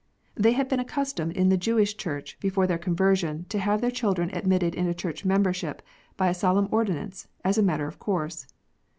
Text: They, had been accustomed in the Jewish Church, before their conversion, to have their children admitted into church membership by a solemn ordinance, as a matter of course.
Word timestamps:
They, 0.33 0.53
had 0.53 0.67
been 0.67 0.79
accustomed 0.79 1.33
in 1.33 1.49
the 1.49 1.57
Jewish 1.57 1.95
Church, 1.95 2.35
before 2.39 2.65
their 2.65 2.79
conversion, 2.79 3.45
to 3.49 3.59
have 3.59 3.81
their 3.81 3.91
children 3.91 4.31
admitted 4.33 4.73
into 4.73 4.95
church 4.95 5.23
membership 5.25 5.79
by 6.17 6.27
a 6.29 6.33
solemn 6.33 6.67
ordinance, 6.71 7.27
as 7.43 7.59
a 7.59 7.61
matter 7.61 7.85
of 7.87 7.99
course. 7.99 8.47